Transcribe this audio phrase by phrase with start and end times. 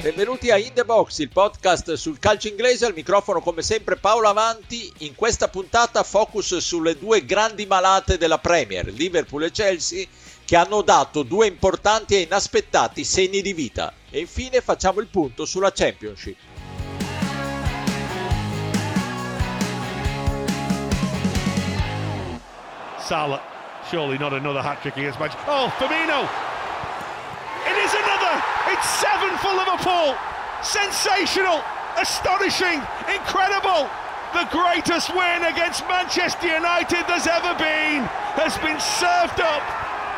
[0.00, 4.28] Benvenuti a In The Box, il podcast sul calcio inglese, al microfono come sempre Paolo
[4.28, 4.90] Avanti.
[5.00, 10.06] In questa puntata focus sulle due grandi malate della Premier, Liverpool e Chelsea,
[10.46, 13.92] che hanno dato due importanti e inaspettati segni di vita.
[14.08, 16.36] E infine facciamo il punto sulla Championship.
[23.04, 23.42] Salah,
[23.90, 25.52] surely not another hat-trick against Manchester.
[25.52, 26.59] Oh, Firmino!
[27.70, 28.34] It is another!
[28.74, 30.18] It's seven for Liverpool!
[30.62, 31.62] Sensational!
[31.96, 32.82] Astonishing!
[33.06, 33.86] Incredible!
[34.34, 38.02] The greatest win against Manchester United there's ever been
[38.34, 39.62] has been served up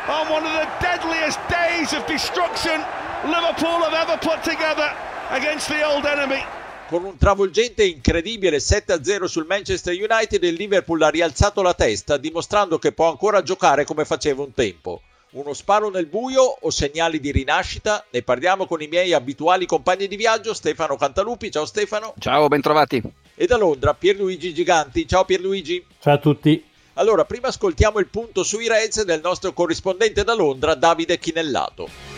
[0.09, 2.81] on one of the deadliest days of destruction
[3.25, 4.89] Liverpool have ever put together
[5.29, 6.43] against the old enemy.
[6.89, 12.17] Con un travolgente e incredibile 7-0 sul Manchester United, il Liverpool ha rialzato la testa,
[12.17, 15.01] dimostrando che può ancora giocare come faceva un tempo.
[15.33, 18.05] Uno sparo nel buio o segnali di rinascita?
[18.11, 21.49] Ne parliamo con i miei abituali compagni di viaggio, Stefano Cantalupi.
[21.49, 22.13] Ciao Stefano.
[22.19, 23.01] Ciao, bentrovati.
[23.33, 25.07] E da Londra, Pierluigi Giganti.
[25.07, 25.83] Ciao Pierluigi.
[25.99, 26.63] Ciao a tutti.
[26.93, 32.12] Allora, prima ascoltiamo il punto sui Reds del nostro corrispondente da Londra, Davide Chinellato.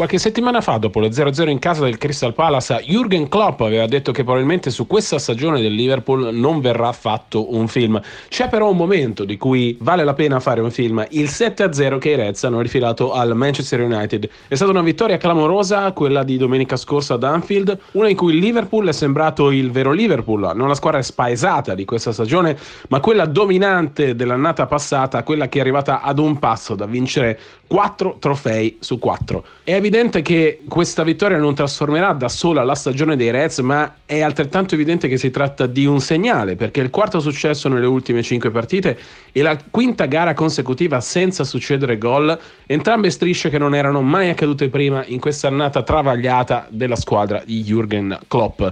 [0.00, 4.12] Qualche settimana fa, dopo lo 0-0 in casa del Crystal Palace, Jürgen Klopp aveva detto
[4.12, 8.00] che probabilmente su questa stagione del Liverpool non verrà fatto un film.
[8.30, 12.08] C'è però un momento di cui vale la pena fare un film, il 7-0 che
[12.12, 14.26] i Reds hanno rifilato al Manchester United.
[14.48, 18.38] È stata una vittoria clamorosa, quella di domenica scorsa ad Anfield, una in cui il
[18.38, 22.56] Liverpool è sembrato il vero Liverpool, non la squadra spaesata di questa stagione,
[22.88, 28.16] ma quella dominante dell'annata passata, quella che è arrivata ad un passo da vincere 4
[28.18, 29.44] trofei su 4.
[29.62, 34.20] È evidente che questa vittoria non trasformerà da sola la stagione dei Reds, ma è
[34.20, 38.52] altrettanto evidente che si tratta di un segnale, perché il quarto successo nelle ultime 5
[38.52, 38.96] partite
[39.32, 44.68] e la quinta gara consecutiva senza succedere gol, entrambe strisce che non erano mai accadute
[44.68, 48.62] prima in questa annata travagliata della squadra di Jürgen Klopp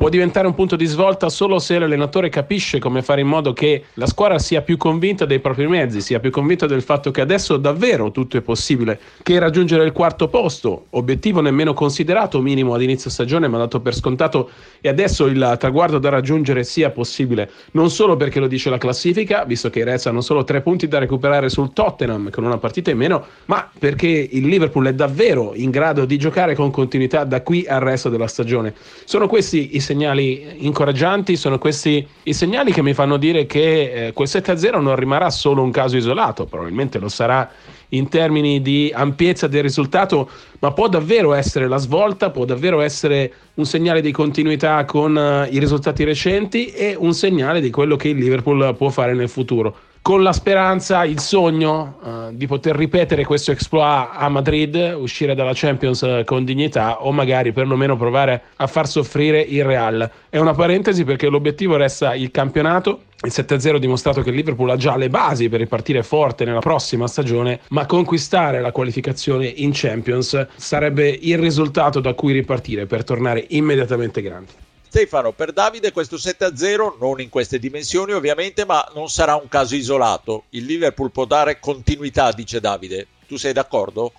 [0.00, 3.84] può diventare un punto di svolta solo se l'allenatore capisce come fare in modo che
[3.94, 7.58] la squadra sia più convinta dei propri mezzi, sia più convinta del fatto che adesso
[7.58, 13.10] davvero tutto è possibile, che raggiungere il quarto posto, obiettivo nemmeno considerato minimo ad inizio
[13.10, 14.48] stagione ma dato per scontato
[14.80, 19.44] e adesso il traguardo da raggiungere sia possibile, non solo perché lo dice la classifica,
[19.44, 23.26] visto che hanno solo tre punti da recuperare sul Tottenham con una partita in meno,
[23.44, 27.80] ma perché il Liverpool è davvero in grado di giocare con continuità da qui al
[27.80, 28.72] resto della stagione.
[29.04, 34.12] Sono questi i segnali incoraggianti, sono questi i segnali che mi fanno dire che eh,
[34.12, 37.50] quel 7-0 non rimarrà solo un caso isolato, probabilmente lo sarà
[37.88, 40.30] in termini di ampiezza del risultato,
[40.60, 45.52] ma può davvero essere la svolta, può davvero essere un segnale di continuità con uh,
[45.52, 49.76] i risultati recenti e un segnale di quello che il Liverpool può fare nel futuro
[50.02, 55.52] con la speranza, il sogno uh, di poter ripetere questo exploit a Madrid, uscire dalla
[55.54, 60.10] Champions uh, con dignità o magari perlomeno provare a far soffrire il Real.
[60.30, 63.02] È una parentesi perché l'obiettivo resta il campionato.
[63.22, 66.60] Il 7-0 ha dimostrato che il Liverpool ha già le basi per ripartire forte nella
[66.60, 73.04] prossima stagione, ma conquistare la qualificazione in Champions sarebbe il risultato da cui ripartire per
[73.04, 74.52] tornare immediatamente grandi.
[74.90, 79.76] Stefano, per Davide questo 7-0, non in queste dimensioni ovviamente, ma non sarà un caso
[79.76, 80.46] isolato.
[80.50, 83.06] Il Liverpool può dare continuità, dice Davide.
[83.28, 84.12] Tu sei d'accordo?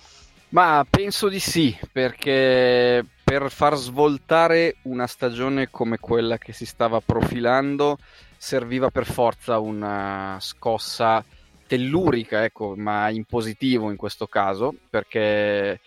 [0.48, 7.00] Ma penso di sì, perché per far svoltare una stagione come quella che si stava
[7.00, 7.98] profilando
[8.38, 11.22] serviva per forza una scossa
[11.66, 15.80] tellurica, ecco, ma in positivo in questo caso, perché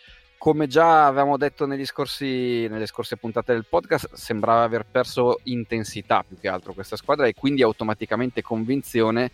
[0.45, 6.37] come già avevamo detto scorsi, nelle scorse puntate del podcast, sembrava aver perso intensità più
[6.39, 9.31] che altro questa squadra e quindi automaticamente convinzione.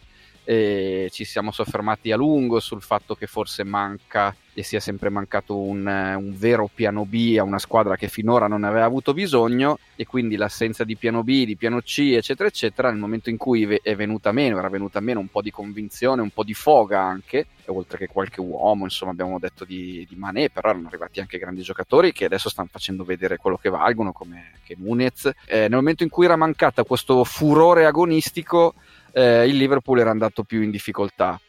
[0.52, 5.58] E ci siamo soffermati a lungo sul fatto che forse manca e sia sempre mancato
[5.58, 10.06] un, un, vero piano B a una squadra che finora non aveva avuto bisogno e
[10.06, 13.96] quindi l'assenza di piano B, di piano C, eccetera, eccetera, nel momento in cui è
[13.96, 17.98] venuta meno, era venuta meno un po' di convinzione, un po' di foga anche, oltre
[17.98, 22.12] che qualche uomo, insomma abbiamo detto di, di Mané, però erano arrivati anche grandi giocatori
[22.12, 25.32] che adesso stanno facendo vedere quello che valgono, come che Nunez.
[25.46, 28.74] Eh, nel momento in cui era mancata questo furore agonistico,
[29.14, 31.40] eh, il Liverpool era andato più in difficoltà.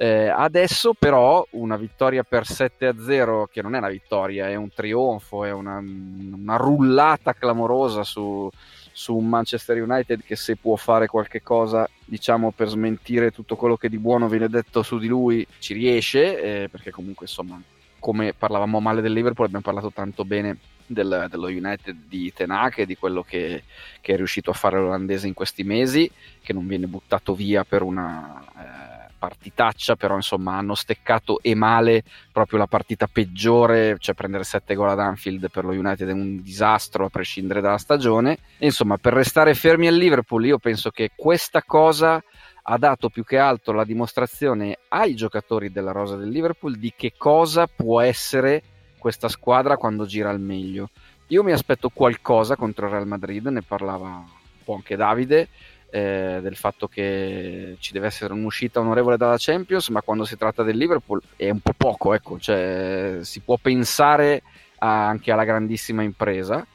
[0.00, 5.44] Eh, adesso però una vittoria per 7-0, che non è una vittoria, è un trionfo,
[5.44, 8.48] è una, una rullata clamorosa su,
[8.92, 13.76] su un Manchester United che se può fare qualche cosa diciamo per smentire tutto quello
[13.76, 17.62] che di buono viene detto su di lui ci riesce eh, perché comunque insomma
[17.98, 22.96] come parlavamo male del Liverpool abbiamo parlato tanto bene del, dello United di Tenache, di
[22.96, 23.64] quello che,
[24.00, 26.10] che, è riuscito a fare l'olandese in questi mesi
[26.42, 32.04] che non viene buttato via per una eh, partitaccia, però insomma hanno steccato e male
[32.32, 36.40] proprio la partita peggiore, cioè prendere 7 gol ad Anfield per lo United è un
[36.40, 38.38] disastro a prescindere dalla stagione.
[38.58, 42.22] E insomma, per restare fermi al Liverpool, io penso che questa cosa
[42.70, 47.14] ha dato più che altro la dimostrazione ai giocatori della rosa del Liverpool di che
[47.16, 48.62] cosa può essere
[48.98, 50.90] questa squadra quando gira al meglio.
[51.28, 55.48] Io mi aspetto qualcosa contro il Real Madrid, ne parlava un po' anche Davide,
[55.88, 60.62] eh, del fatto che ci deve essere un'uscita onorevole dalla Champions, ma quando si tratta
[60.62, 64.42] del Liverpool è un po' poco, ecco, cioè, si può pensare
[64.80, 66.66] a, anche alla grandissima impresa.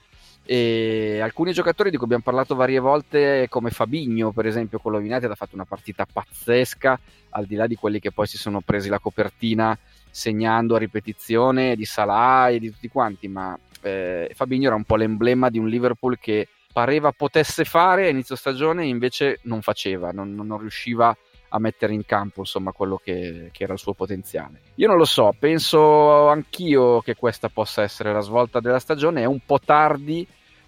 [0.45, 4.97] E alcuni giocatori di cui abbiamo parlato varie volte, come Fabigno, per esempio, con lo
[4.97, 6.99] United, ha fatto una partita pazzesca,
[7.29, 9.77] al di là di quelli che poi si sono presi la copertina
[10.09, 14.95] segnando a ripetizione di Salah e di tutti quanti, ma eh, Fabigno era un po'
[14.95, 20.11] l'emblema di un Liverpool che pareva potesse fare a inizio stagione e invece non faceva,
[20.11, 21.17] non, non riusciva a
[21.59, 24.61] mettere in campo insomma quello che, che, era il suo potenziale.
[24.75, 29.25] Io non lo so, penso anch'io che questa possa essere la svolta della stagione, è
[29.25, 30.25] un po' tardi,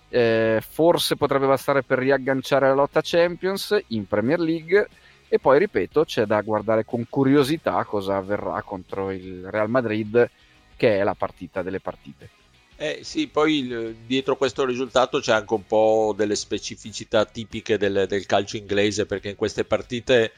[0.10, 4.88] eh, forse potrebbe bastare per riagganciare la lotta Champions in Premier League
[5.28, 10.30] e poi ripeto c'è da guardare con curiosità cosa avverrà contro il Real Madrid
[10.78, 12.30] che è la partita delle partite.
[12.78, 18.26] Eh sì, poi dietro questo risultato c'è anche un po' delle specificità tipiche del, del,
[18.26, 20.34] calcio inglese, perché in queste partite,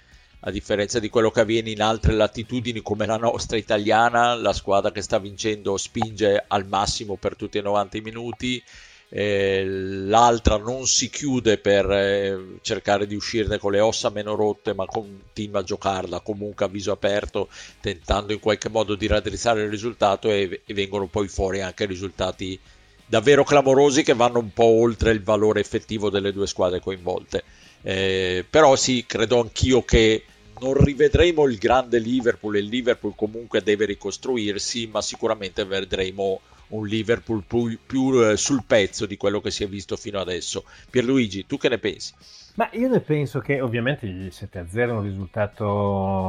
[0.47, 4.91] a differenza di quello che avviene in altre latitudini come la nostra italiana, la squadra
[4.91, 8.63] che sta vincendo spinge al massimo per tutti i 90 minuti
[9.09, 14.73] eh, l'altra non si chiude per eh, cercare di uscirne con le ossa meno rotte,
[14.73, 17.47] ma continua a giocarla comunque a viso aperto,
[17.79, 22.59] tentando in qualche modo di raddrizzare il risultato e, e vengono poi fuori anche risultati
[23.05, 27.43] davvero clamorosi che vanno un po' oltre il valore effettivo delle due squadre coinvolte.
[27.83, 30.23] Eh, però sì, credo anch'io che
[30.59, 36.85] non rivedremo il grande Liverpool e il Liverpool comunque deve ricostruirsi, ma sicuramente vedremo un
[36.85, 40.63] Liverpool più, più eh, sul pezzo di quello che si è visto fino adesso.
[40.89, 42.13] Pierluigi, tu che ne pensi?
[42.55, 45.65] Ma io ne penso che ovviamente il 7-0 è un risultato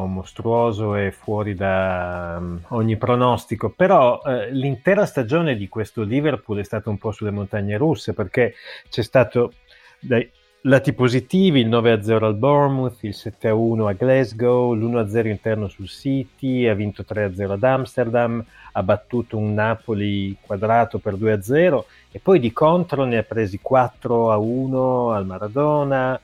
[0.06, 6.64] mostruoso e fuori da um, ogni pronostico, però eh, l'intera stagione di questo Liverpool è
[6.64, 8.54] stata un po' sulle montagne russe perché
[8.90, 9.54] c'è stato
[10.00, 10.30] dai,
[10.62, 16.75] lati positivi, il 9-0 al Bournemouth, il 7-1 a Glasgow, l'1-0 interno sul City, ha
[16.75, 23.05] vinto 3-0 ad Amsterdam, ha battuto un Napoli quadrato per 2-0 e poi di contro
[23.05, 26.20] ne ha presi 4-1 al Maradona,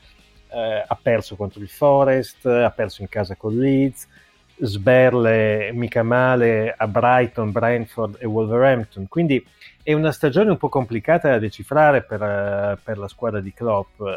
[0.49, 4.09] eh, ha perso contro il Forest, ha perso in casa con Leeds,
[4.57, 9.45] sberle mica male a Brighton, Brentford e Wolverhampton, quindi
[9.83, 14.01] è una stagione un po' complicata da decifrare per, uh, per la squadra di Klopp.
[14.01, 14.17] Uh,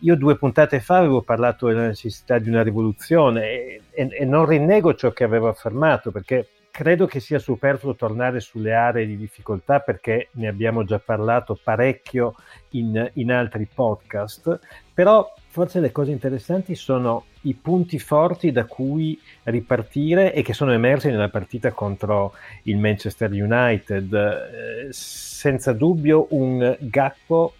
[0.00, 4.46] io due puntate fa avevo parlato della necessità di una rivoluzione e, e, e, non
[4.46, 9.80] rinnego ciò che avevo affermato perché credo che sia superfluo tornare sulle aree di difficoltà
[9.80, 12.34] perché ne abbiamo già parlato parecchio
[12.72, 14.60] in, in altri podcast,
[14.92, 20.72] però forse le cose interessanti sono i punti forti da cui ripartire e che sono
[20.72, 22.34] emersi nella partita contro
[22.64, 24.12] il Manchester United.
[24.12, 27.54] Eh, senza dubbio un Gakpo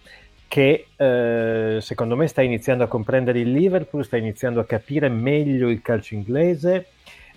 [0.47, 5.69] che eh, secondo me sta iniziando a comprendere il Liverpool, sta iniziando a capire meglio
[5.69, 6.87] il calcio inglese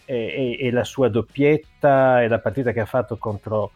[0.05, 3.73] e, e, e la sua doppietta e la partita che ha fatto contro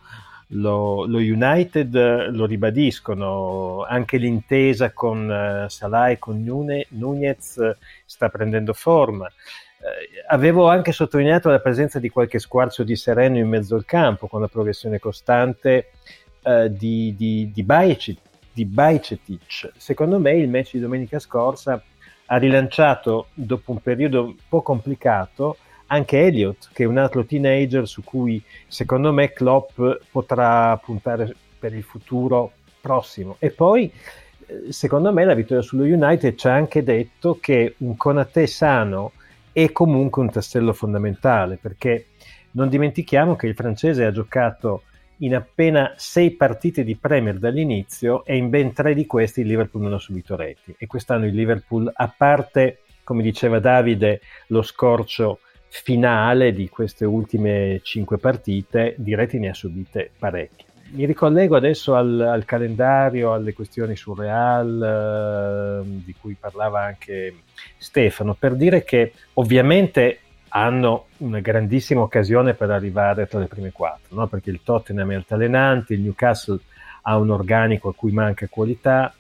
[0.55, 7.61] lo, lo, United lo ribadiscono, anche l'intesa con uh, Salah e con Nune, Nunez
[8.05, 9.31] sta prendendo forma.
[10.29, 14.41] Avevo anche sottolineato la presenza di qualche squarcio di sereno in mezzo al campo con
[14.41, 15.91] la progressione costante
[16.43, 19.73] uh, di, di, di, Bajcetic, di Bajcetic.
[19.77, 21.83] Secondo me il match di domenica scorsa
[22.27, 27.87] ha rilanciato dopo un periodo un po' complicato anche Elliot, che è un altro teenager
[27.87, 33.37] su cui secondo me Klopp potrà puntare per il futuro prossimo.
[33.39, 33.91] E poi,
[34.47, 39.13] eh, secondo me, la vittoria sullo United ci ha anche detto che un Conate sano
[39.53, 42.07] è comunque un tassello fondamentale, perché
[42.53, 44.83] non dimentichiamo che il francese ha giocato
[45.19, 49.85] in appena sei partite di Premier dall'inizio e in ben tre di questi il Liverpool
[49.85, 50.75] non ha subito reti.
[50.77, 55.39] E quest'anno il Liverpool, a parte, come diceva Davide, lo scorcio
[55.83, 60.67] finale di queste ultime cinque partite, di reti ne ha subite parecchie.
[60.91, 67.35] Mi ricollego adesso al, al calendario, alle questioni sul Real, eh, di cui parlava anche
[67.77, 74.15] Stefano, per dire che ovviamente hanno una grandissima occasione per arrivare tra le prime quattro,
[74.15, 74.29] no?
[74.29, 76.61] perché il Tottenham è altalenante, il Newcastle
[77.03, 79.13] ha un organico a cui manca qualità,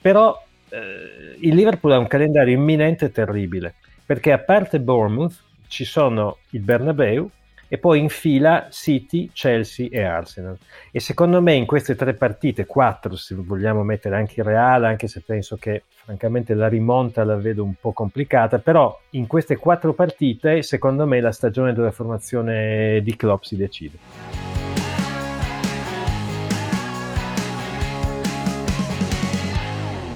[0.00, 3.74] però eh, il Liverpool ha un calendario imminente e terribile
[4.10, 5.40] perché a parte Bournemouth
[5.70, 7.30] ci sono il Bernabeu
[7.68, 10.58] e poi in fila City, Chelsea e Arsenal.
[10.90, 15.06] E secondo me in queste tre partite, quattro se vogliamo mettere anche il Real, anche
[15.06, 19.94] se penso che francamente la rimonta la vedo un po' complicata, però in queste quattro
[19.94, 23.98] partite secondo me la stagione della formazione di Klopp si decide.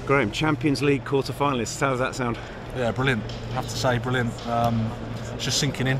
[0.05, 2.37] Graham, Champions League quarter finalists, how does that sound?
[2.75, 3.23] Yeah, brilliant.
[3.51, 4.33] I have to say, brilliant.
[4.45, 4.91] Um,
[5.37, 5.99] just sinking in.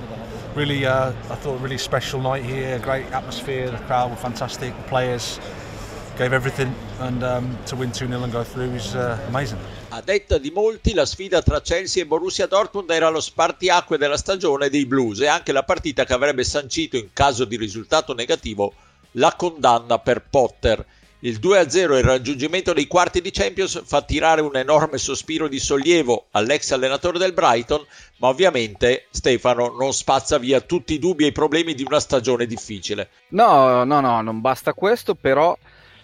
[0.56, 2.80] Really, uh, I thought really special night here.
[2.80, 3.70] Great atmosphere.
[3.70, 4.76] The crowd were fantastic.
[4.76, 5.40] The players
[6.18, 9.60] gave everything, and um, to win 2 0 and go through is uh, amazing.
[9.90, 14.18] A detta di molti, la sfida tra Chelsea e Borussia Dortmund era lo spartiacque della
[14.18, 18.74] stagione dei Blues e anche la partita che avrebbe sancito, in caso di risultato negativo,
[19.12, 20.86] la condanna per Potter.
[21.26, 25.58] Il 2-0 e il raggiungimento dei quarti di Champions fa tirare un enorme sospiro di
[25.58, 27.84] sollievo all'ex allenatore del Brighton,
[28.18, 32.46] ma ovviamente Stefano non spazza via tutti i dubbi e i problemi di una stagione
[32.46, 33.10] difficile.
[33.30, 35.58] No, no, no, non basta questo, però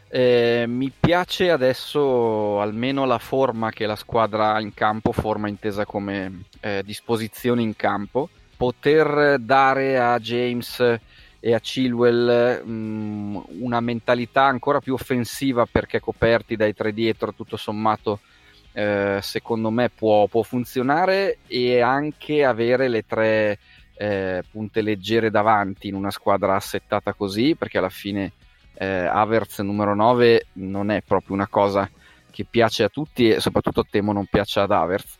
[0.10, 5.86] eh, mi piace adesso almeno la forma che la squadra ha in campo, forma intesa
[5.86, 11.00] come eh, disposizione in campo, poter dare a James
[11.44, 17.34] e a Chilwell mh, mm, una mentalità ancora più offensiva perché coperti dai tre dietro
[17.34, 18.20] tutto sommato
[18.74, 23.58] eh, secondo me può, può, funzionare e anche avere le tre
[23.96, 28.32] eh, punte leggere davanti in una squadra assettata così perché alla fine
[28.76, 31.90] eh, Havertz numero 9 non è proprio una cosa
[32.30, 35.18] che piace a tutti e soprattutto temo non piaccia ad Havertz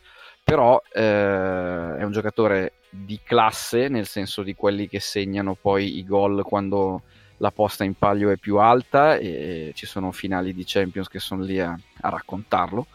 [0.52, 6.04] però eh, è un giocatore di classe, nel senso di quelli che segnano poi i
[6.04, 7.04] gol quando
[7.38, 11.42] la posta in palio è più alta e ci sono finali di Champions che sono
[11.42, 12.86] lì a, a raccontarlo.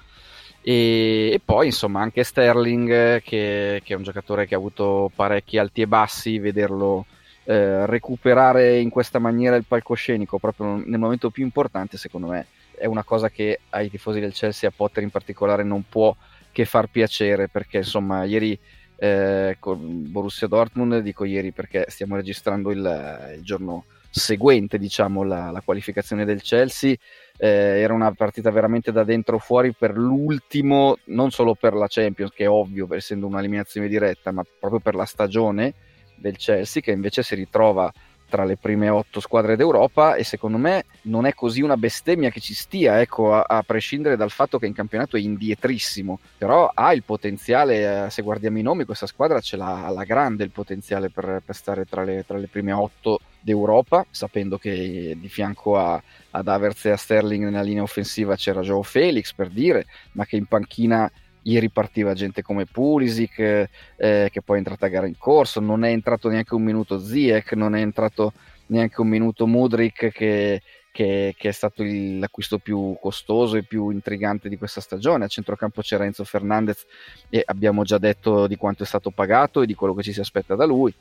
[0.62, 5.58] E, e, poi insomma anche Sterling che, che, è un giocatore che ha avuto parecchi
[5.58, 7.08] alti e bassi, vederlo
[7.46, 12.46] eh, recuperare in questa maniera il palcoscenico proprio nel momento più importante secondo me
[12.78, 16.16] è una cosa che ai tifosi del Chelsea, a Potter in particolare, non può
[16.58, 18.58] che far piacere perché insomma ieri
[18.96, 25.52] eh, con Borussia Dortmund, dico ieri perché stiamo registrando il, il giorno seguente diciamo la,
[25.52, 26.96] la, qualificazione del Chelsea.
[27.38, 32.32] Eh, era una partita veramente da dentro fuori per l'ultimo non solo per la Champions
[32.32, 35.76] che è ovvio essendo un'eliminazione diretta ma proprio per la stagione
[36.16, 37.94] del Chelsea che invece si ritrova
[38.30, 42.40] tra le prime otto squadre d'Europa e secondo me non è così una bestemmia che
[42.40, 46.94] ci stia, ecco, a, a prescindere dal fatto che in campionato è indietrissimo, però ha
[46.94, 51.10] il potenziale, eh, se guardiamo i nomi, questa squadra ce l'ha alla grande il potenziale
[51.10, 56.02] per, per stare tra le, tra le, prime otto d'Europa, sapendo che di fianco a,
[56.32, 60.36] ad Havertz e a Sterling nella linea offensiva c'era Joe Felix per dire, ma che
[60.36, 61.10] in panchina
[61.48, 65.84] ieri partiva gente come Pulisic eh, che poi è entrata a gara in corso, non
[65.84, 68.34] è entrato neanche un minuto Ziek, non è entrato
[68.68, 70.62] neanche un minuto Mudrik che,
[70.92, 75.26] che, che, è stato l'acquisto più costoso e più intrigante di questa stagione.
[75.26, 76.86] A centrocampo c'era Enzo Fernandez
[77.30, 80.20] e abbiamo già detto di quanto è stato pagato e di quello che ci si
[80.20, 80.94] aspetta da lui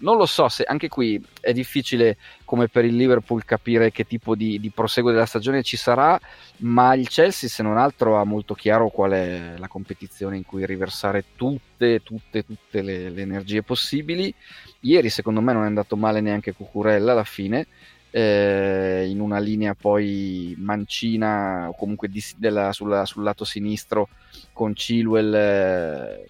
[0.00, 4.34] non lo so se anche qui è difficile come per il Liverpool capire che tipo
[4.34, 6.18] di, di, proseguo della stagione ci sarà,
[6.58, 10.66] ma il Chelsea se non altro ha molto chiaro qual è la competizione in cui
[10.66, 14.32] riversare tutte, tutte, tutte le, le energie possibili.
[14.80, 17.66] Ieri secondo me non è andato male neanche Cucurella alla fine.
[18.12, 24.08] Eh, in una linea poi mancina o comunque di, della, sulla, sul lato sinistro
[24.52, 26.26] con Chilwell eh,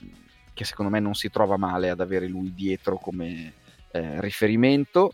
[0.61, 3.55] che secondo me non si trova male ad avere lui dietro come,
[3.93, 5.13] eh, riferimento.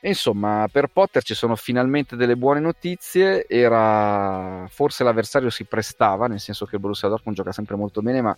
[0.00, 3.46] E insomma, per Potter ci sono finalmente delle buone notizie.
[3.48, 8.20] Era forse l'avversario si prestava, nel senso che il Borussia Dortmund gioca sempre molto bene,
[8.20, 8.36] ma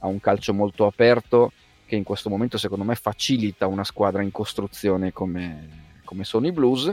[0.00, 1.52] ha un calcio molto aperto
[1.86, 6.52] che in questo momento secondo me facilita una squadra in costruzione come, come sono i
[6.52, 6.92] Blues.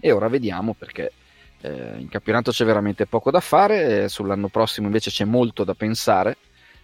[0.00, 1.12] E ora vediamo perché
[1.60, 6.36] eh, in campionato c'è veramente poco da fare, sull'anno prossimo invece c'è molto da pensare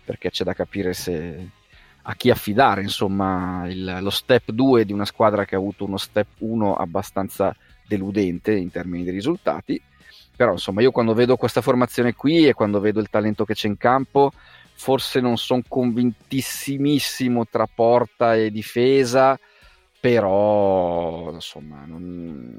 [0.05, 1.49] perché c'è da capire se
[2.09, 5.97] a chi affidare insomma il, lo step 2 di una squadra che ha avuto uno
[5.97, 7.55] step 1 abbastanza
[7.87, 9.81] deludente in termini di risultati.
[10.37, 13.67] Però insomma io quando vedo questa formazione qui e quando vedo il talento che c'è
[13.67, 14.31] in campo
[14.75, 19.39] forse non sono convintissimissimo tra porta e difesa
[19.99, 22.55] però insomma non...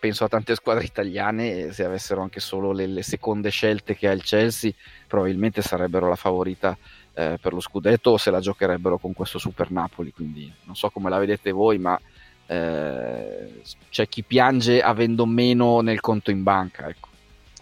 [0.00, 4.12] penso a tante squadre italiane se avessero anche solo le, le seconde scelte che ha
[4.12, 4.72] il Chelsea
[5.06, 6.76] probabilmente sarebbero la favorita
[7.18, 10.12] eh, per lo scudetto o se la giocherebbero con questo Super Napoli.
[10.12, 12.00] Quindi non so come la vedete voi, ma
[12.46, 13.60] eh,
[13.90, 16.88] c'è chi piange avendo meno nel conto in banca.
[16.88, 17.08] Ecco.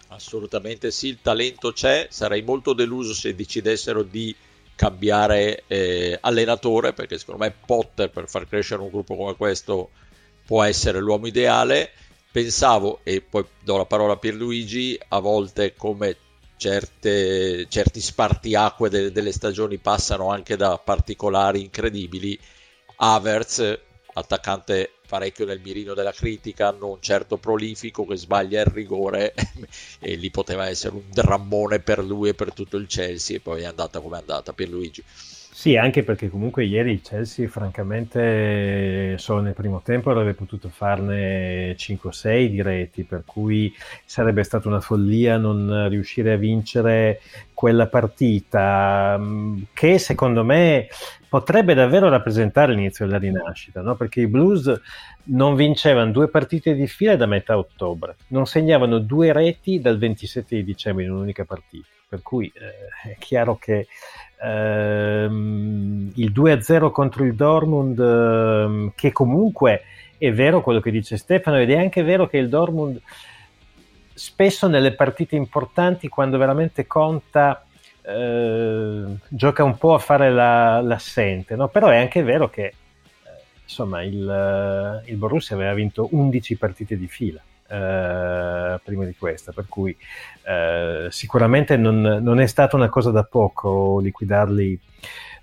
[0.09, 2.05] Assolutamente sì, il talento c'è.
[2.11, 4.35] Sarei molto deluso se decidessero di
[4.75, 9.89] cambiare eh, allenatore, perché secondo me Potter per far crescere un gruppo come questo
[10.45, 11.89] può essere l'uomo ideale.
[12.31, 16.15] Pensavo, e poi do la parola a Pierluigi, a volte come
[16.57, 22.37] certe, certi spartiacque de, delle stagioni passano anche da particolari incredibili.
[22.97, 23.79] Havertz,
[24.13, 29.33] attaccante parecchio nel mirino della critica, non certo prolifico, che sbaglia il rigore
[29.99, 33.61] e lì poteva essere un drammone per lui e per tutto il Chelsea e poi
[33.61, 35.03] è andata come è andata per Luigi.
[35.59, 41.75] Sì, anche perché comunque ieri il Chelsea francamente solo nel primo tempo avrebbe potuto farne
[41.75, 43.73] 5-6 di reti, per cui
[44.05, 47.21] sarebbe stata una follia non riuscire a vincere
[47.55, 50.89] quella partita mm, che secondo me
[51.27, 53.95] potrebbe davvero rappresentare l'inizio della rinascita, no?
[53.95, 54.79] perché i Blues
[55.23, 60.55] non vincevano due partite di fila da metà ottobre, non segnavano due reti dal 27
[60.55, 63.87] di dicembre in un'unica partita, per cui eh, è chiaro che
[64.41, 69.83] ehm, il 2-0 contro il Dortmund, ehm, che comunque
[70.17, 73.01] è vero quello che dice Stefano ed è anche vero che il Dortmund
[74.13, 77.63] spesso nelle partite importanti, quando veramente conta,
[78.01, 81.67] eh, gioca un po' a fare la, l'assente, no?
[81.67, 82.73] però è anche vero che eh,
[83.63, 87.41] insomma, il, il, Borussia aveva vinto 11 partite di fila.
[87.69, 89.95] Eh, prima di questa, per cui
[90.45, 94.79] eh, sicuramente non, non, è stata una cosa da poco liquidarli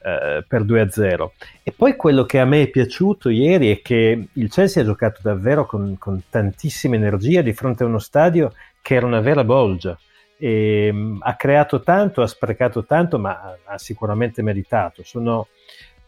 [0.03, 1.31] eh, per 2-0.
[1.63, 5.21] E poi quello che a me è piaciuto ieri è che il Chelsea ha giocato
[5.23, 9.99] davvero con, con tantissima energia di fronte a uno stadio che era una vera bolgia.
[10.37, 15.03] E, um, ha creato tanto, ha sprecato tanto, ma ha sicuramente meritato.
[15.05, 15.49] Sono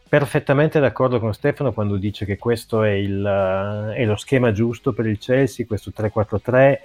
[0.07, 4.93] perfettamente d'accordo con Stefano quando dice che questo è, il, uh, è lo schema giusto
[4.93, 6.77] per il Chelsea, questo 3-4-3.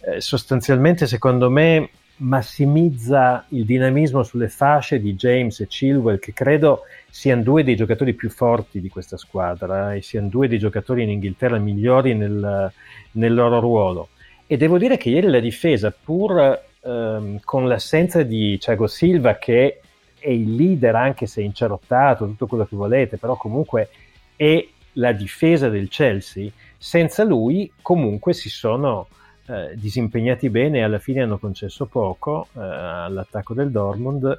[0.00, 6.82] Eh, sostanzialmente, secondo me, massimizza il dinamismo sulle fasce di James e Chilwell, che credo
[7.10, 11.10] siano due dei giocatori più forti di questa squadra e siano due dei giocatori in
[11.10, 12.72] Inghilterra migliori nel,
[13.12, 14.08] nel loro ruolo.
[14.46, 19.80] E devo dire che ieri la difesa, pur ehm, con l'assenza di Thiago Silva, che
[20.26, 23.88] è il leader anche se incerottato, tutto quello che volete, però comunque
[24.34, 29.06] è la difesa del Chelsea, senza lui comunque si sono
[29.46, 34.36] eh, disimpegnati bene e alla fine hanno concesso poco eh, all'attacco del Dortmund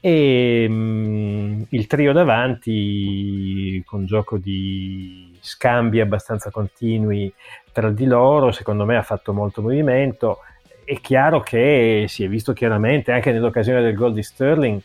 [0.00, 7.32] e mh, mm, il trio davanti con gioco di scambi abbastanza continui
[7.70, 10.38] tra di loro secondo me ha fatto molto movimento.
[10.84, 14.80] È chiaro che si è visto chiaramente anche nell'occasione del gol di Sterling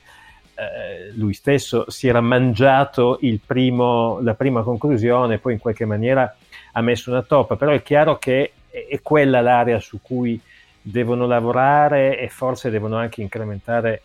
[0.57, 6.35] eh, lui stesso si era mangiato primo, la prima conclusione poi in qualche maniera
[6.71, 10.41] ha messo una toppa però è chiaro che è quella l'area su cui
[10.81, 14.01] devono lavorare e forse devono anche incrementare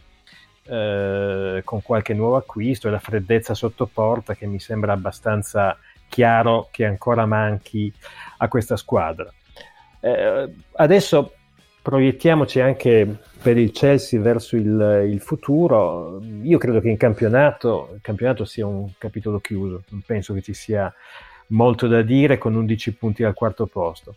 [0.64, 5.76] eh, con qualche nuovo acquisto e la freddezza sotto porta che mi sembra abbastanza
[6.08, 7.92] chiaro che ancora manchi
[8.38, 9.32] a questa squadra.
[10.00, 11.34] Eh, adesso
[11.82, 16.22] proiettiamoci anche per il Chelsea verso il, il, futuro.
[16.42, 20.54] Io credo che in campionato il campionato sia un capitolo chiuso, non penso che ci
[20.54, 20.92] sia
[21.48, 24.14] molto da dire con 11 punti al quarto posto.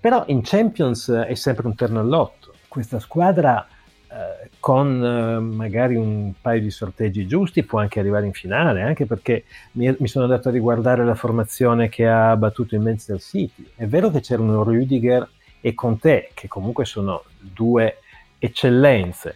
[0.00, 2.54] Però in Champions è sempre un terno all'otto.
[2.68, 3.66] Questa squadra
[4.08, 9.06] eh, con eh, magari un paio di sorteggi giusti può anche arrivare in finale, anche
[9.06, 13.66] perché mi, mi, sono andato a riguardare la formazione che ha battuto il Manchester City.
[13.74, 15.26] È vero che c'erano Rüdiger
[15.66, 17.98] e Conte, che comunque sono due
[18.38, 19.34] eccellenze,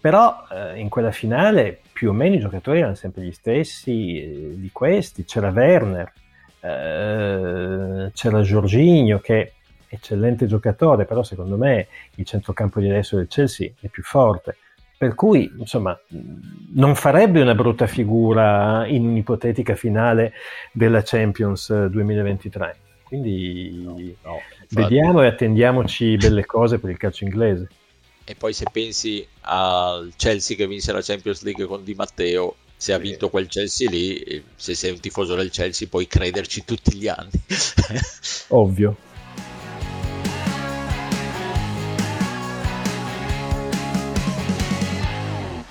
[0.00, 4.52] però eh, in quella finale più o meno i giocatori erano sempre gli stessi eh,
[4.54, 5.24] di questi.
[5.24, 6.12] C'era Werner,
[6.60, 9.54] eh, c'era Giorginio che
[9.88, 14.56] eccellente giocatore, però secondo me il centrocampo di adesso del Chelsea è più forte.
[14.96, 15.98] Per cui, insomma,
[16.74, 20.34] non farebbe una brutta figura in un'ipotetica finale
[20.70, 22.76] della Champions 2023.
[23.02, 27.68] Quindi no, no, vediamo e attendiamoci belle cose per il calcio inglese.
[28.24, 32.92] E poi se pensi al Chelsea che vinse la Champions League con Di Matteo, se
[32.92, 37.08] ha vinto quel Chelsea lì, se sei un tifoso del Chelsea puoi crederci tutti gli
[37.08, 37.30] anni.
[38.48, 38.96] Ovvio.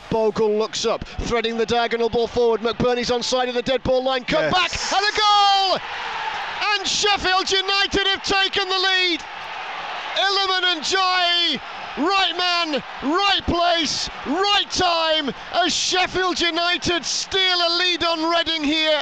[0.10, 2.62] Bogle looks up, threading the diagonal ball forward.
[2.62, 4.54] McBurney's on side of the dead ball line, cut yes.
[4.54, 6.13] back, and a goal!
[6.84, 9.22] And Sheffield United have taken the lead.
[10.18, 11.62] Illiman and Jai,
[11.98, 19.02] right man, right place, right time, as Sheffield United steal a lead on Reading here.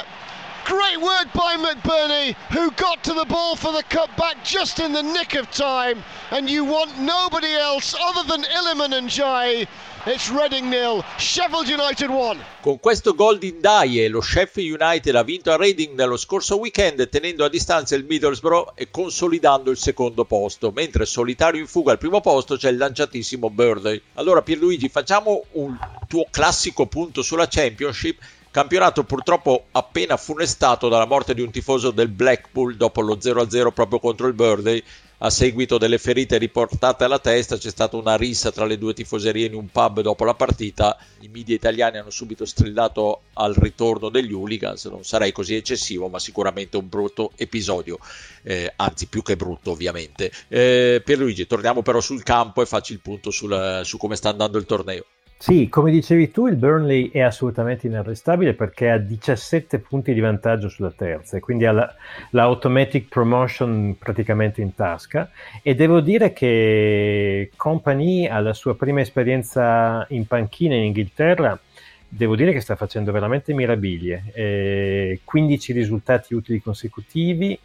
[0.64, 5.02] Great work by McBurney, who got to the ball for the cutback just in the
[5.02, 6.04] nick of time.
[6.30, 9.66] And you want nobody else other than Illiman and Jai
[10.04, 12.36] nil, Sheffield United 1.
[12.60, 17.08] Con questo gol di Ndaye lo Sheffield United ha vinto a Reading nello scorso weekend
[17.08, 21.98] tenendo a distanza il Middlesbrough e consolidando il secondo posto, mentre solitario in fuga al
[21.98, 24.00] primo posto c'è il lanciatissimo Birley.
[24.14, 28.18] Allora Pierluigi facciamo un tuo classico punto sulla Championship
[28.52, 33.98] Campionato purtroppo appena funestato dalla morte di un tifoso del Blackpool dopo lo 0-0 proprio
[33.98, 34.84] contro il Birthday.
[35.24, 39.46] A seguito delle ferite riportate alla testa c'è stata una rissa tra le due tifoserie
[39.46, 40.98] in un pub dopo la partita.
[41.20, 44.86] I media italiani hanno subito strillato al ritorno degli hooligans.
[44.86, 48.00] Non sarei così eccessivo, ma sicuramente un brutto episodio.
[48.42, 50.32] Eh, anzi, più che brutto, ovviamente.
[50.48, 54.58] Eh, Pierluigi, torniamo però sul campo e facci il punto sul, su come sta andando
[54.58, 55.04] il torneo.
[55.42, 60.68] Sì, come dicevi tu, il Burnley è assolutamente inarrestabile perché ha 17 punti di vantaggio
[60.68, 61.92] sulla terza e quindi ha la,
[62.30, 65.32] la, automatic promotion praticamente in tasca.
[65.60, 71.58] E devo dire che Company alla sua prima esperienza in panchina in Inghilterra
[72.06, 77.58] devo dire che sta facendo veramente mirabilie, eh, 15 risultati utili consecutivi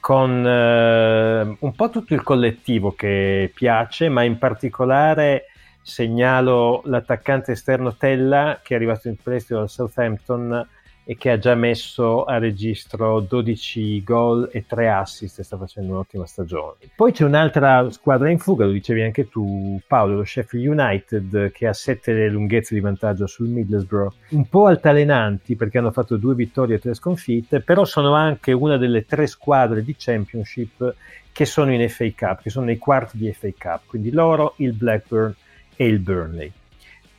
[0.00, 5.49] con eh, un po' tutto il collettivo che piace, ma in particolare
[5.82, 10.66] segnalo l'attaccante esterno Tella che è arrivato in prestito dal Southampton
[11.10, 15.92] e che ha già messo a registro 12 gol e 3 assist e sta facendo
[15.92, 16.76] un'ottima stagione.
[16.94, 21.66] Poi c'è un'altra squadra in fuga, lo dicevi anche tu Paolo, lo Sheffield United che
[21.66, 26.76] ha 7 lunghezze di vantaggio sul Middlesbrough, un po' altalenanti perché hanno fatto due vittorie
[26.76, 30.94] e tre sconfitte, però sono anche una delle tre squadre di Championship
[31.32, 34.74] che sono in FA Cup, che sono nei quarti di FA Cup, quindi loro, il
[34.74, 35.34] Blackburn
[35.80, 36.52] e il Burnley.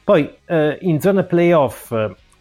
[0.04, 1.92] Poi eh, in zona playoff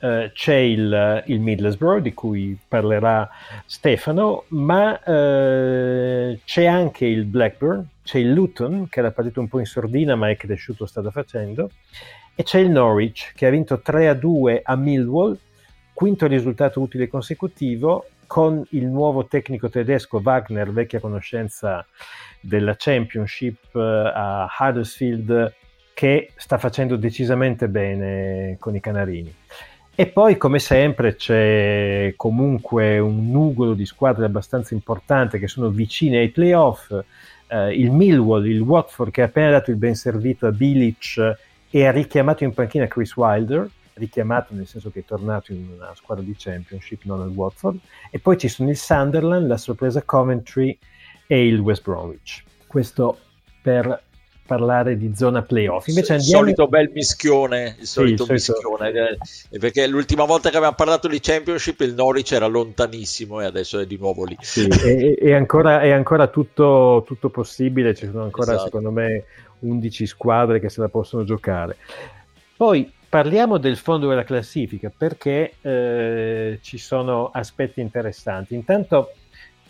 [0.00, 3.26] eh, c'è il, il, Middlesbrough di cui parlerà
[3.64, 9.60] Stefano, ma eh, c'è anche il Blackburn, c'è il Luton che era partito un po'
[9.60, 11.70] in sordina ma è cresciuto, strada facendo,
[12.34, 15.38] e c'è il Norwich che ha vinto 3-2 a Millwall,
[15.94, 21.86] quinto risultato utile consecutivo con il nuovo tecnico tedesco Wagner, vecchia conoscenza
[22.40, 25.54] della Championship eh, a Huddersfield
[26.00, 29.34] che sta facendo decisamente bene con i Canarini.
[29.94, 36.20] E poi, come sempre, c'è comunque un nugolo di squadre abbastanza importante che sono vicine
[36.20, 36.90] ai playoff.
[37.48, 41.36] Eh, il Millwall, il Watford, che ha appena dato il ben servito a Bilic
[41.68, 45.92] e ha richiamato in panchina Chris Wilder, richiamato nel senso che è tornato in una
[45.94, 47.78] squadra di Championship, non al Watford.
[48.10, 50.78] E poi ci sono il Sunderland, la sorpresa Coventry
[51.26, 52.42] e il West Bromwich.
[52.66, 53.18] Questo
[53.60, 54.08] per
[54.50, 55.86] parlare di zona playoff.
[55.86, 58.90] Invece il solito bel mischione, il solito sì, mischione,
[59.48, 63.78] eh, perché l'ultima volta che abbiamo parlato di Championship il Norwich era lontanissimo e adesso
[63.78, 64.36] è di nuovo lì.
[64.40, 68.64] Sì, è, è, ancora, è ancora tutto, tutto, possibile, ci sono ancora esatto.
[68.64, 69.22] secondo me
[69.60, 71.76] 11 squadre che se la possono giocare.
[72.56, 78.56] Poi parliamo del fondo della classifica perché eh, ci sono aspetti interessanti.
[78.56, 79.12] Intanto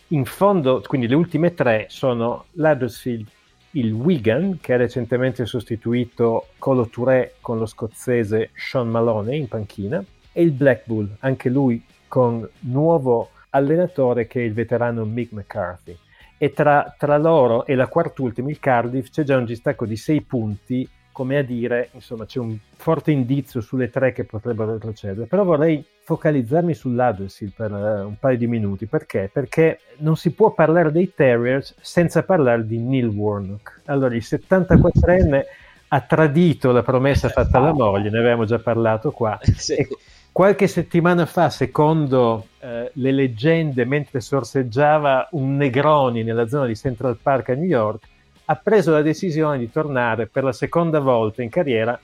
[0.08, 3.26] in fondo, quindi le ultime tre sono l'Huddersfield
[3.72, 10.04] il Wigan, che ha recentemente sostituito Colo Touré con lo scozzese Sean Maloney in panchina,
[10.32, 15.96] e il Blackpool, anche lui con nuovo allenatore che è il veterano Mick McCarthy.
[16.38, 20.22] E tra, tra loro e la quart'ultima, il Cardiff, c'è già un distacco di sei
[20.22, 20.88] punti
[21.20, 25.84] come a dire, insomma, c'è un forte indizio sulle tre che potrebbero retrocedere, però vorrei
[26.02, 29.28] focalizzarmi sull'Huddersfield per uh, un paio di minuti, perché?
[29.30, 33.82] Perché non si può parlare dei Terriers senza parlare di Neil Warnock.
[33.84, 35.42] Allora, il 74enne
[35.88, 39.74] ha tradito la promessa fatta alla moglie, ne avevamo già parlato qua, sì.
[39.74, 39.88] e
[40.32, 47.18] qualche settimana fa, secondo eh, le leggende, mentre sorseggiava un Negroni nella zona di Central
[47.20, 48.08] Park a New York,
[48.50, 51.98] ha preso la decisione di tornare per la seconda volta in carriera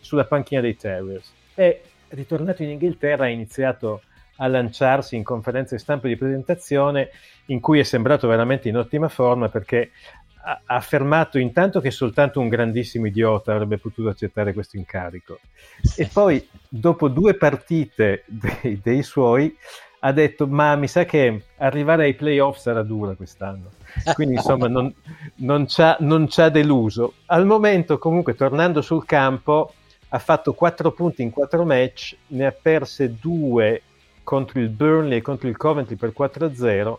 [0.00, 1.32] sulla panchina dei Terriers.
[1.54, 4.02] E ritornato in Inghilterra ha iniziato
[4.38, 7.10] a lanciarsi in conferenze stampa di presentazione
[7.46, 9.92] in cui è sembrato veramente in ottima forma perché
[10.44, 15.38] ha affermato intanto che soltanto un grandissimo idiota avrebbe potuto accettare questo incarico.
[15.96, 19.56] E poi dopo due partite dei, dei suoi
[20.00, 23.70] ha detto ma mi sa che arrivare ai playoff sarà dura quest'anno
[24.14, 24.92] quindi insomma non,
[25.36, 27.14] non, ci ha, non ci deluso.
[27.26, 29.72] Al momento comunque tornando sul campo
[30.08, 33.82] ha fatto 4 punti in 4 match ne ha perse 2
[34.22, 36.94] contro il Burnley e contro il Coventry per 4-0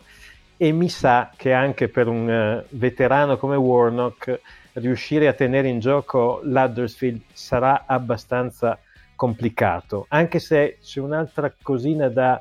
[0.56, 4.40] e mi sa che anche per un uh, veterano come Warnock
[4.74, 8.78] riuscire a tenere in gioco l'Huddersfield sarà abbastanza
[9.14, 10.06] complicato.
[10.08, 12.40] Anche se c'è un'altra cosina da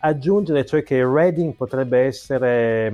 [0.00, 2.92] aggiungere, cioè che Reading potrebbe essere,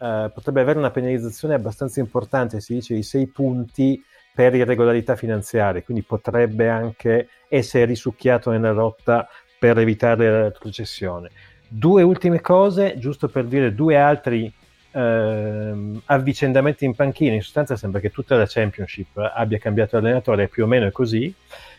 [0.00, 5.82] uh, potrebbe avere una penalizzazione abbastanza importante, si dice di 6 punti, per irregolarità finanziarie,
[5.82, 11.30] quindi potrebbe anche essere risucchiato nella rotta per evitare la retrocessione.
[11.68, 14.52] Due ultime cose, giusto per dire due altri
[14.92, 17.34] eh, avvicendamenti in panchina.
[17.34, 21.32] In sostanza sembra che tutta la Championship abbia cambiato allenatore, più o meno è così.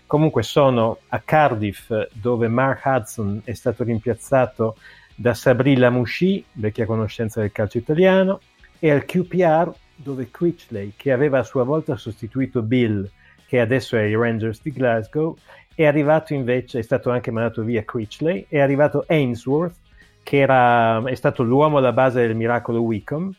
[0.05, 4.75] Comunque sono a Cardiff, dove Mark Hudson è stato rimpiazzato
[5.21, 8.39] da Sabri Lamouchi, vecchia conoscenza del calcio italiano,
[8.79, 13.07] e al QPR, dove Critchley, che aveva a sua volta sostituito Bill,
[13.45, 15.37] che adesso è ai Rangers di Glasgow,
[15.75, 19.75] è arrivato invece, è stato anche mandato via Critchley, è arrivato Ainsworth,
[20.23, 23.31] che era, è stato l'uomo alla base del miracolo Wicom,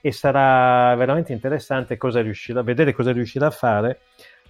[0.00, 4.00] e sarà veramente interessante cosa riuscirà, vedere cosa riuscirà a fare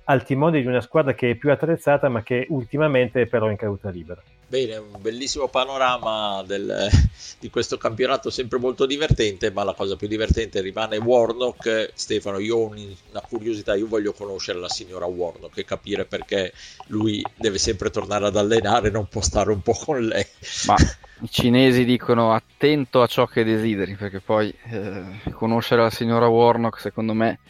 [0.08, 3.56] al timone di una squadra che è più attrezzata ma che ultimamente è però in
[3.56, 4.22] caduta libera.
[4.48, 6.88] Bene, un bellissimo panorama del,
[7.40, 11.90] di questo campionato sempre molto divertente, ma la cosa più divertente rimane Warnock.
[11.94, 16.52] Stefano, io ho una curiosità, io voglio conoscere la signora Warnock e capire perché
[16.88, 20.24] lui deve sempre tornare ad allenare, non può stare un po' con lei.
[20.66, 20.76] Ma
[21.22, 26.78] i cinesi dicono attento a ciò che desideri, perché poi eh, conoscere la signora Warnock
[26.78, 27.40] secondo me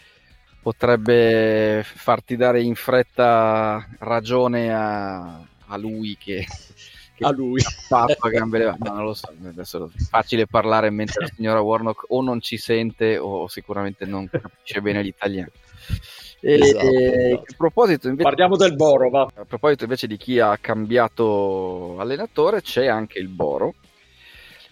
[0.66, 6.44] potrebbe farti dare in fretta ragione a, a lui che,
[7.14, 8.78] che a lui fatto a gambe levate.
[8.80, 12.56] No, non lo so, adesso è facile parlare mentre la signora Warnock o non ci
[12.56, 15.50] sente o sicuramente non capisce bene l'italiano.
[16.40, 17.42] E, esatto, esatto.
[17.42, 19.08] A proposito invece, parliamo del Boro.
[19.08, 19.30] Va.
[19.36, 23.74] A proposito invece di chi ha cambiato allenatore, c'è anche il Boro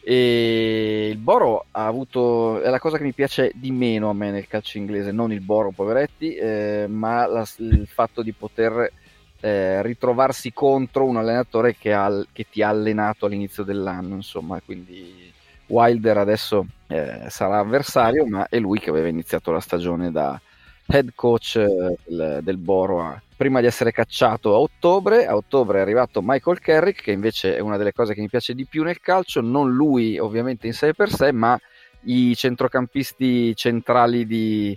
[0.06, 4.30] e il Boro ha avuto, è la cosa che mi piace di meno a me
[4.30, 8.92] nel calcio inglese, non il Boro, poveretti, eh, ma la, il fatto di poter
[9.40, 15.32] eh, ritrovarsi contro un allenatore che, ha, che, ti ha allenato all'inizio dell'anno, insomma, quindi
[15.68, 20.38] Wilder adesso eh, sarà avversario, ma è lui che aveva iniziato la stagione da
[20.86, 25.26] head coach eh, del, del Boro a, prima di essere cacciato a ottobre.
[25.26, 28.54] A ottobre è arrivato Michael Carrick, che invece è una delle cose che mi piace
[28.54, 31.58] di più nel calcio, non lui ovviamente in sé per sé, ma
[32.06, 34.76] i centrocampisti centrali di,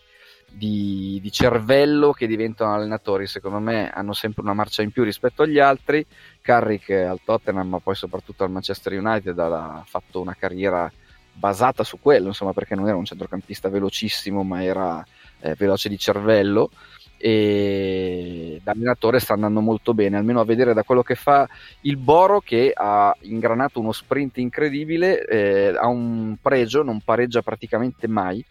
[0.49, 3.27] di, di, cervello che diventano allenatori.
[3.27, 6.05] Secondo me hanno sempre una marcia in più rispetto agli altri.
[6.41, 10.91] Carrick al Tottenham, ma poi soprattutto al Manchester United, ha fatto una carriera
[11.33, 15.05] basata su quello, insomma, perché non era un centrocampista velocissimo, ma era
[15.39, 16.69] eh, veloce di cervello
[17.17, 21.47] e da allenatore sta andando molto bene, almeno a vedere da quello che fa
[21.81, 28.07] il Boro che ha ingranato uno sprint incredibile, eh, ha un pregio, non pareggia praticamente
[28.07, 28.43] mai,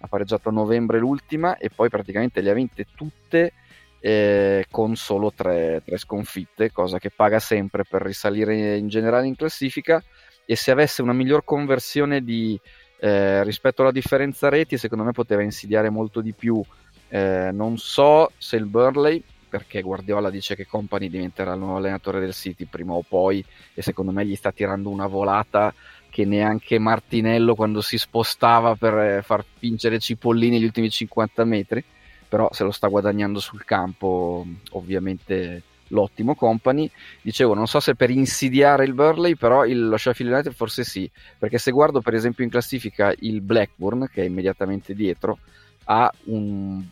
[0.00, 3.52] ha pareggiato a novembre l'ultima e poi praticamente le ha vinte tutte
[4.00, 9.36] eh, con solo tre, tre sconfitte, cosa che paga sempre per risalire in generale in
[9.36, 10.02] classifica
[10.46, 12.58] e se avesse una miglior conversione di,
[13.04, 16.62] eh, rispetto alla differenza reti secondo me poteva insidiare molto di più.
[17.08, 22.18] Eh, non so se il Burley, perché Guardiola dice che Company diventerà il nuovo allenatore
[22.18, 25.74] del City prima o poi, e secondo me gli sta tirando una volata
[26.08, 31.84] che neanche Martinello quando si spostava per eh, far vincere Cipollini gli ultimi 50 metri,
[32.26, 36.90] però se lo sta guadagnando sul campo ovviamente l'ottimo company.
[37.22, 41.10] Dicevo, non so se per insidiare il Burley, però il, lo Sheffield United forse sì,
[41.38, 45.38] perché se guardo per esempio in classifica il Blackburn, che è immediatamente dietro,
[45.84, 46.82] ha un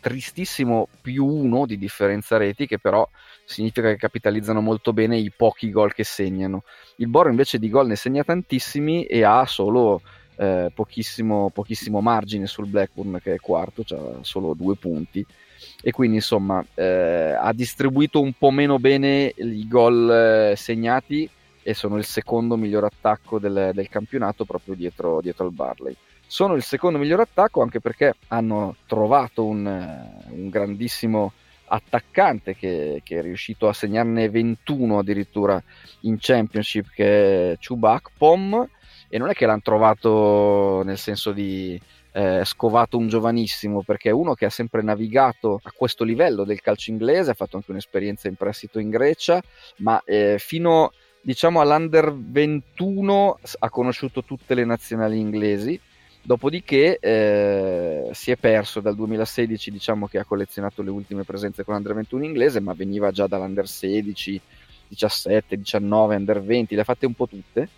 [0.00, 3.08] tristissimo più uno di differenza reti che però
[3.44, 6.62] significa che capitalizzano molto bene i pochi gol che segnano.
[6.96, 10.00] Il Boro invece di gol ne segna tantissimi e ha solo
[10.36, 15.24] eh, pochissimo, pochissimo, margine sul Blackburn che è quarto, cioè solo due punti
[15.82, 21.28] e quindi insomma eh, ha distribuito un po' meno bene i gol eh, segnati
[21.62, 25.96] e sono il secondo miglior attacco del, del campionato proprio dietro, dietro al Barley.
[26.26, 31.32] Sono il secondo miglior attacco anche perché hanno trovato un, eh, un grandissimo
[31.66, 35.62] attaccante che, che, è riuscito a segnarne 21 addirittura
[36.00, 38.68] in Championship che è Chubak Pom
[39.08, 41.80] e non è che l'hanno trovato nel senso di
[42.12, 46.60] eh, scovato un giovanissimo perché è uno che ha sempre navigato a questo livello del
[46.60, 49.42] calcio inglese ha fatto anche un'esperienza in prestito in Grecia
[49.78, 55.80] ma eh, fino diciamo all'under 21 ha conosciuto tutte le nazionali inglesi
[56.24, 61.74] Dopodiché eh, si è perso dal 2016, diciamo che ha collezionato le ultime presenze con
[61.74, 64.40] l'Under 21 inglese, ma veniva già dall'Under 16,
[64.86, 67.68] 17, 19, Under 20, le ha fatte un po' tutte.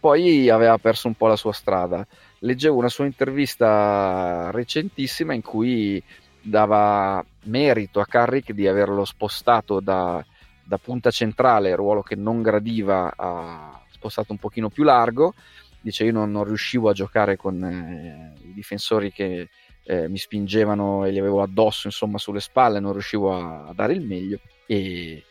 [0.00, 2.04] Poi aveva perso un po' la sua strada.
[2.44, 6.02] Leggevo una sua intervista recentissima in cui
[6.40, 10.24] dava merito a Carrick di averlo spostato da,
[10.64, 15.34] da punta centrale, ruolo che non gradiva, a spostato un pochino più largo.
[15.80, 19.48] Dice io non, non riuscivo a giocare con eh, i difensori che
[19.84, 23.92] eh, mi spingevano e li avevo addosso insomma sulle spalle, non riuscivo a, a dare
[23.92, 24.40] il meglio.
[24.66, 25.22] E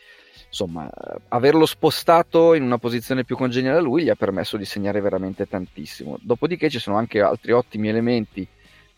[0.52, 0.90] insomma
[1.28, 5.48] averlo spostato in una posizione più congeniale a lui gli ha permesso di segnare veramente
[5.48, 6.18] tantissimo.
[6.20, 8.46] Dopodiché ci sono anche altri ottimi elementi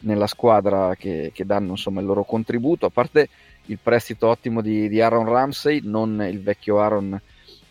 [0.01, 3.29] nella squadra che, che danno insomma, il loro contributo, a parte
[3.67, 7.19] il prestito ottimo di, di, Aaron Ramsey, non il vecchio Aaron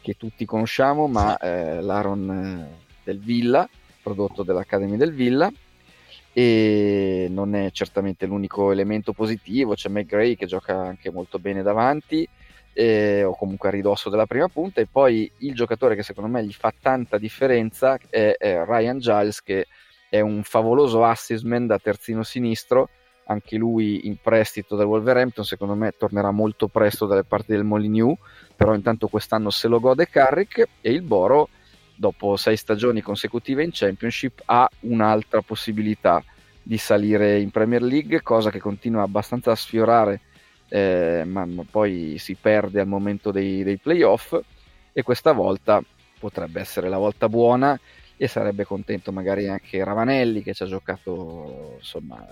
[0.01, 3.67] che tutti conosciamo, ma eh, l'Aaron eh, del Villa,
[4.01, 5.51] prodotto dall'Academy del Villa,
[6.31, 12.27] e non è certamente l'unico elemento positivo, c'è McGray che gioca anche molto bene davanti,
[12.73, 16.43] eh, o comunque a ridosso della prima punta, e poi il giocatore che secondo me
[16.43, 19.67] gli fa tanta differenza è, è Ryan Giles che
[20.09, 22.89] è un favoloso assistman da terzino sinistro,
[23.25, 28.19] anche lui in prestito dal Wolverhampton, secondo me tornerà molto presto dalle parti del Molyneux,
[28.55, 31.49] però intanto quest'anno se lo gode Carrick e il Boro,
[31.95, 36.23] dopo sei stagioni consecutive in Championship, ha un'altra possibilità
[36.61, 40.21] di salire in Premier League, cosa che continua abbastanza a sfiorare,
[40.69, 44.39] eh, ma, poi si perde al momento dei, dei playoff
[44.91, 45.83] e questa volta
[46.19, 47.79] potrebbe essere la volta buona
[48.15, 52.25] e sarebbe contento magari anche Ravanelli che ci ha giocato insomma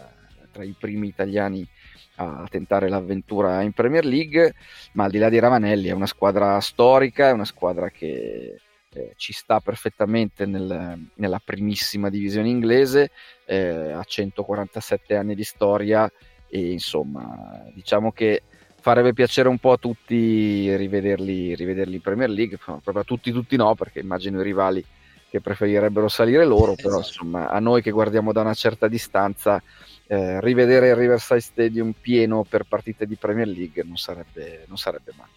[0.51, 1.67] tra i primi italiani
[2.15, 4.53] a tentare l'avventura in Premier League,
[4.93, 8.59] ma al di là di Ravanelli è una squadra storica, è una squadra che
[8.93, 13.11] eh, ci sta perfettamente nel, nella primissima divisione inglese,
[13.45, 16.11] eh, ha 147 anni di storia
[16.51, 18.43] e insomma diciamo che
[18.81, 23.55] farebbe piacere un po' a tutti rivederli, rivederli in Premier League, proprio a tutti, tutti
[23.55, 24.83] no, perché immagino i rivali
[25.29, 27.07] che preferirebbero salire loro, però esatto.
[27.07, 29.63] insomma a noi che guardiamo da una certa distanza
[30.07, 35.13] eh, rivedere il Riverside Stadium pieno per partite di Premier League non sarebbe, non sarebbe
[35.15, 35.31] male.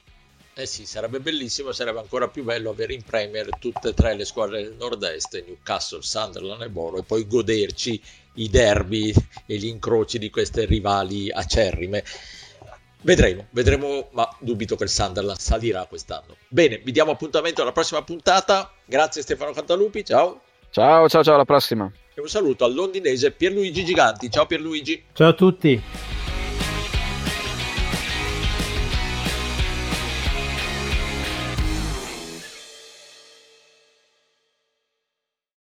[0.57, 4.24] Eh sì, sarebbe bellissimo, sarebbe ancora più bello avere in Premier tutte e tre le
[4.24, 8.00] squadre del nord-est, Newcastle, Sunderland e Boro, e poi goderci
[8.35, 9.14] i derby
[9.47, 12.05] e gli incroci di queste rivali acerrime.
[13.03, 16.37] Vedremo, vedremo, ma dubito che il Sunderland salirà quest'anno.
[16.49, 18.73] Bene, vi diamo appuntamento alla prossima puntata.
[18.85, 20.40] Grazie Stefano Cantalupi, ciao.
[20.70, 21.90] Ciao, ciao, ciao, alla prossima.
[22.14, 24.31] E un saluto al londinese Pierluigi Giganti.
[24.31, 25.05] Ciao Pierluigi.
[25.12, 26.13] Ciao a tutti.